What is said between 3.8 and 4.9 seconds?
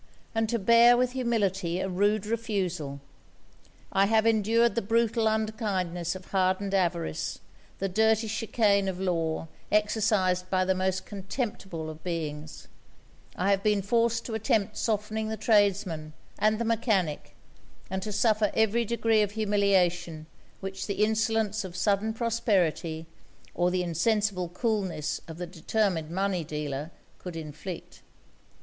I have endured the